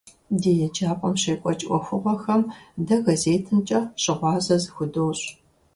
[0.41, 2.41] Ди еджапӏэм щекӏуэкӏ ӏуэхугъуэхэм
[2.85, 5.25] дэ газетымкӏэ щыгъуазэ зыхудощӏ.